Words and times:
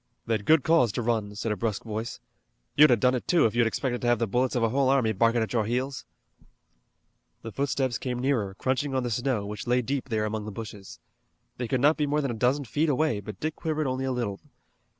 "They'd 0.25 0.45
good 0.47 0.63
cause 0.63 0.91
to 0.93 1.03
run," 1.03 1.35
said 1.35 1.51
a 1.51 1.55
brusque 1.55 1.83
voice. 1.83 2.19
"You'd 2.75 2.89
a 2.89 2.95
done 2.95 3.13
it, 3.13 3.27
too, 3.27 3.45
if 3.45 3.53
you'd 3.53 3.67
expected 3.67 4.01
to 4.01 4.07
have 4.07 4.17
the 4.17 4.25
bullets 4.25 4.55
of 4.55 4.63
a 4.63 4.69
whole 4.69 4.89
army 4.89 5.11
barkin' 5.11 5.43
at 5.43 5.53
your 5.53 5.67
heels." 5.67 6.05
The 7.43 7.51
footsteps 7.51 7.99
came 7.99 8.17
nearer, 8.17 8.55
crunching 8.55 8.95
on 8.95 9.03
the 9.03 9.11
snow, 9.11 9.45
which 9.45 9.67
lay 9.67 9.83
deep 9.83 10.09
there 10.09 10.25
among 10.25 10.45
the 10.45 10.51
bushes. 10.51 10.97
They 11.57 11.67
could 11.67 11.81
not 11.81 11.97
be 11.97 12.07
more 12.07 12.19
than 12.21 12.31
a 12.31 12.33
dozen 12.33 12.65
feet 12.65 12.89
away, 12.89 13.19
but 13.19 13.39
Dick 13.39 13.55
quivered 13.55 13.85
only 13.85 14.05
a 14.05 14.11
little. 14.11 14.39